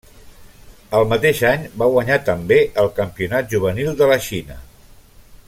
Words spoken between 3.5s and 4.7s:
juvenil de la Xina.